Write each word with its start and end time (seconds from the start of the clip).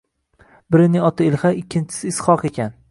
Birining 0.75 1.05
oti 1.11 1.29
Ilhaq, 1.33 1.61
ikkinchisiniki 1.61 2.17
Ishoq 2.19 2.51
ekan. 2.53 2.79